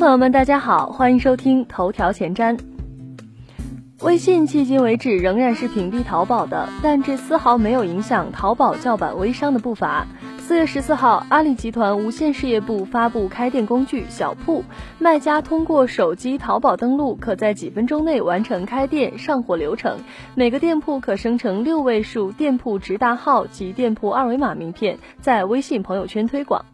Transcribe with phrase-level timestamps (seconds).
[0.00, 2.58] 朋友们，大家好，欢迎收听头条前瞻。
[4.00, 10.06] 微信迄今为止仍然是屏蔽淘宝的，但这丝毫没有影响淘宝叫板微商的步伐。
[10.38, 14.64] 四月十四号，阿里集团无线事业部发布开店工具小铺，
[14.98, 19.98] 卖家通过手机淘宝登录，可在几分钟内完成开店上货流程。
[20.34, 26.64] 每个店铺可生成六位数店铺直达号及店铺二维码名片，在微信朋友圈推广。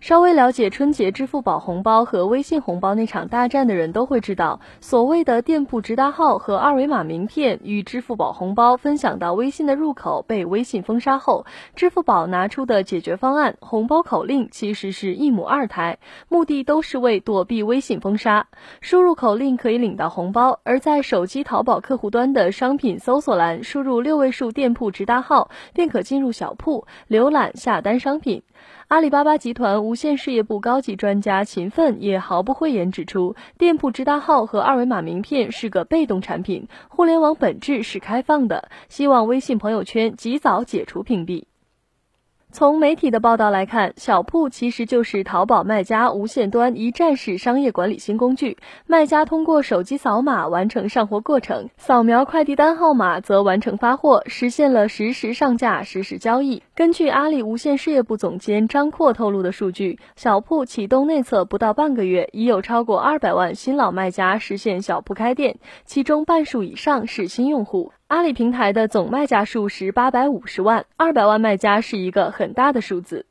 [0.00, 11.44] 稍微了解春节支付宝红包和微信红包那场大战的人都会知道，所谓的店铺直达号和二维码名片与支付宝红包分享到微信的入口被微信封杀后，
[11.76, 15.98] 支付宝拿出的解决方案红包口令其实是一母二胎，
[16.30, 18.46] 目的都是为躲避微信封杀。
[18.80, 28.42] 输入口令可以领到红包，而在手机淘宝客户端的商品搜索栏输入六位数店铺直达号，便可进入小铺浏览下单商品。
[28.88, 41.44] 阿里巴巴集团无线事业部高级专家秦奋也毫不讳言指出，店铺直达号和二维码名片是个被动产品，互联网本质是开放的，希望微信朋友圈及早解除屏蔽。
[42.52, 48.58] 从媒体的报道来看，小铺其实就是淘宝卖家无线端一站式商业管理新工具。
[48.88, 56.60] 卖家通过手机扫码完成上货过程，扫描快递单号码则完成发货，实现了实时上架、实时交易。
[56.74, 67.92] 根据阿里无线事业部总监张阔透露的数据，小铺启动内测不到半个月，已有超过二百万新老卖家实现小铺开店，其中半数以上是新用户。
[68.10, 73.24] 阿里平台的总卖家数是八百五十万，二百万卖家是一个很大的数字。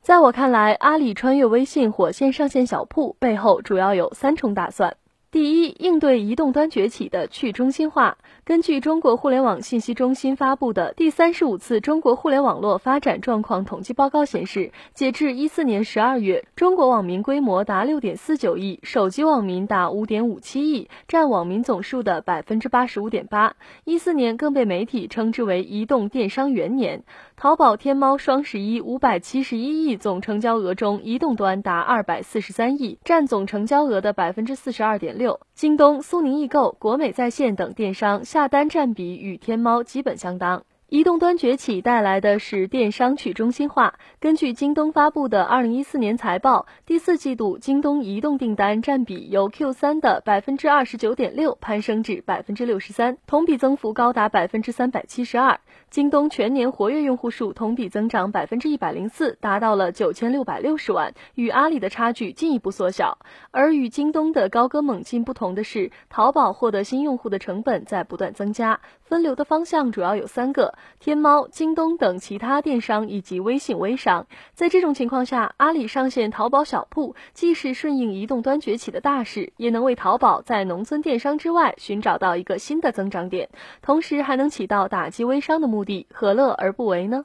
[0.00, 4.96] 在我看来，阿里穿越微信火线上线小铺背后主要有三重打算。
[5.30, 8.16] 第一，应对移动端崛起的去中心化。
[8.44, 23.54] 根据中国互联网信息中心发布的第三十五次中国互联网络发展状况统计报告显示，截至一四年十二月，中国网民规模达六点四九亿，手机网民达五点五七亿，占网民总数的百分之八十五点八。
[23.84, 27.04] 一四年更被媒体称之为移动电商元年。
[27.36, 35.40] 淘宝天猫双十一五百七十一亿总成交额中，移动端达二百四十三亿，占总成交额的百分之四十二点六。
[35.52, 40.62] 京东、苏宁易购、国美在线等电商下单占比与天猫基本相当。
[40.88, 43.98] 移动端崛起带来的是电商去中心化。
[44.20, 55.60] 根据京东发布的二零一四年财报，第四季度京东移动订单占比由 Q 三的百分之二十九点六攀升至百分之六十三，同比增幅高达百分之三百七十二。
[55.90, 63.18] 京东全年活跃用户数同比增长百分之一百零四，达到了九千六百六十万，与阿里的差距进一步缩小。
[63.50, 70.74] 而与京东的高歌猛进不同的是，淘宝获得新用户的成本在不断增加，分流的方向主要有三个。
[71.00, 83.48] 天猫、京东等其他电商以及微信微商，在这种情况下，阿里上线淘宝小铺，既是顺应移动端崛起的大势，也能为淘宝在农村电商之外寻找到一个新的增长点，
[83.80, 87.24] 同时还能起到打击微商的目目的，何乐而不为呢？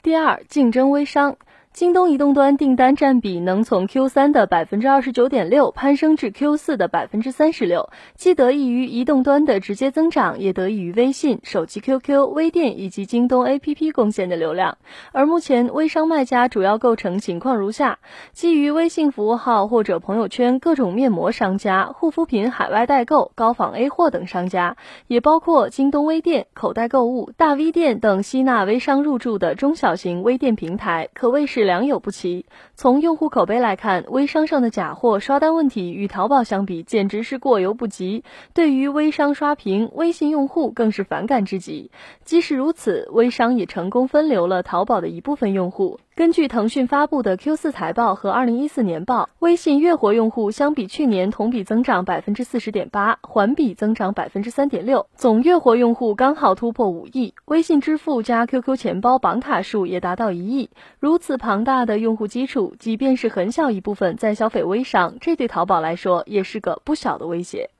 [0.00, 1.36] 第二，竞争微商。
[1.72, 14.76] 京东移动端订单占比能从 Q 三的百分之二十九点六攀升至 Q 四的百分之三十六，既得益于移动端的直接增长，也得益于微信、手机 QQ、微店以及京东 APP 贡献的流量。
[15.12, 18.00] 而目前微商卖家主要构成情况如下：
[18.34, 31.61] 基于微信服务号或者朋友圈各种面膜商家、护肤品海外代购、高仿 A 货等商家，也包括京东微店、口袋购物、大 V 店等吸纳微商入驻的中小型微店平台，可谓是。
[31.64, 32.46] 良莠不齐。
[32.74, 38.24] 从用户口碑来看，微商上的假货刷单问题与淘宝相比，简直是过犹不及。
[38.54, 41.90] 对于微商刷屏，微信用户更是反感至极。
[42.24, 45.98] 即使如此，微商也成功分流了淘宝的一部分用户。
[46.14, 57.32] 根据腾讯发布的 Q 四财报和二零一四年报，微信月活用户相比去年同比增长百分之四十点八，环比增长百分之三点六，总月活用户刚好突破五亿。
[57.46, 60.68] 微信支付加 QQ 钱包绑卡数也达到一亿。
[60.98, 67.70] 如此庞大的用户基础，即便是很小一部分在消费微商，这对淘宝来说也是个不小的威胁。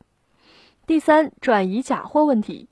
[0.86, 2.68] 第三，转移假货问题。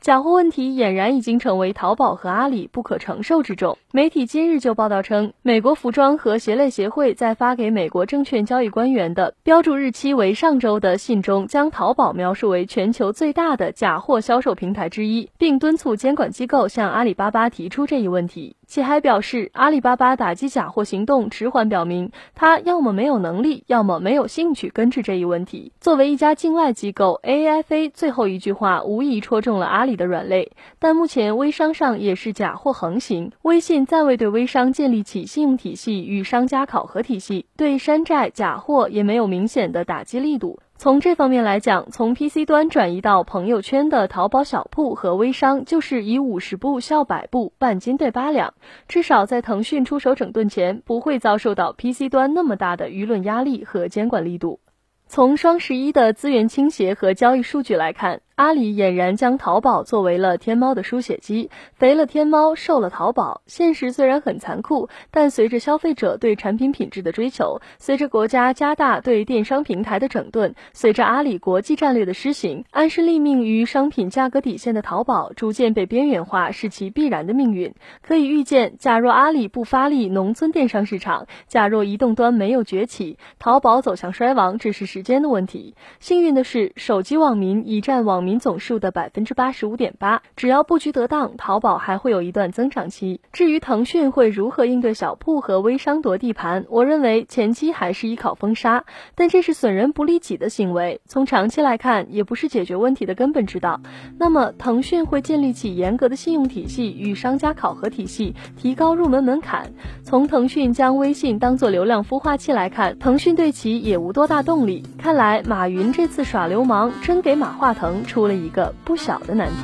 [0.00, 3.76] 假货问题俨然已经成为淘宝和阿里不可承受之重。
[3.92, 18.56] 媒体今日就报道称，美国服装和鞋类协会在发给美国证券交易官员的标注日期为上周的信中，将淘宝描述为全球最大的假货销售平台之一，并敦促监管机构向阿里巴巴提出这一问题。
[18.70, 25.72] 且还表示，阿里巴巴打击假货行动迟缓，表明他要么没有能力，要么没有兴趣根治这一问题。
[25.80, 30.52] 作为一家境外机构，AIFA 最后一句话无疑戳中了阿里的软肋。
[30.78, 40.60] 但目前微商上也是假货横行，微信暂未对微商建立起信用体系与商家考核体系，对山寨假货也没有明显的打击力度。
[40.80, 48.54] 从这方面来讲，从 PC 端转移到朋友圈的淘宝小铺和微商，就是以五十步笑百步，半斤对八两。
[48.88, 54.60] 至少在腾讯出手整顿前，不会遭受到 PC 端那么大的舆论压力和监管力度。
[55.06, 58.22] 从双十一的资源倾斜和交易数据来看。
[58.40, 63.42] 阿里俨然将淘宝作为了天猫的书写机，肥了天猫，瘦了淘宝。
[63.44, 77.74] 现实虽然很残酷，但随着消费者对产品品质的追求，随着国家加大对电商平台的整顿，随着阿里国际战略的施行，安身立命于商品价格底线的淘宝逐渐被边缘化，是其必然的命运。
[78.00, 85.74] 可以预见，假若阿里不发力农村电商市场，假若移动端没有崛起，淘宝走向衰亡只是时间的问题。
[85.98, 88.29] 幸运的是，手机网民已占网民。
[88.38, 93.20] 总数的百分之八十五点八，只要布局得当，淘宝还会有一段增长期。
[93.32, 98.84] 至于腾讯会如何应对小铺和微商夺地盘，我认为前期还是依靠封杀，
[99.14, 103.80] 但这是损人不利己的行为，从长期来看也不是解决问题的根本之道。
[104.18, 109.72] 那么，腾讯会建立起严格的信用体系与商家考核体系，提高入门门槛。
[110.04, 114.82] 从腾讯将微信当做流量孵化器来看，腾讯对其也无多大动力。
[114.98, 118.09] 看来马云这次耍流氓，真给马化腾出。
[118.10, 119.54] 出了一个不小的难题。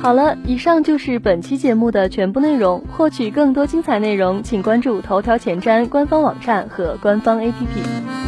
[0.00, 2.80] 好了，以上就是本期节目的全部内容。
[2.96, 8.19] 获取更多精彩内容，请关注头条前瞻官方网站和官方 APP。